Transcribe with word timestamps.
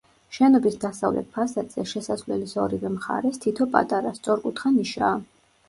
შენობის 0.35 0.77
დასავლეთ 0.85 1.29
ფასადზე, 1.35 1.85
შესასვლელის 1.91 2.57
ორივე 2.65 2.93
მხარეს, 2.95 3.39
თითო 3.47 3.71
პატარა, 3.79 4.17
სწორკუთხა 4.19 4.77
ნიშაა. 4.83 5.25